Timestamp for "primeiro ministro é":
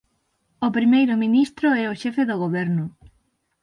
0.77-1.85